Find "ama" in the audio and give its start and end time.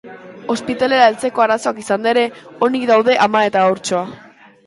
3.29-3.45